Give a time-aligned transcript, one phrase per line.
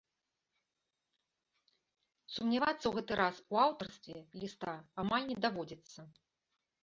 [2.37, 5.99] Сумнявацца ў гэты раз у аўтарстве ліста амаль не даводзіцца.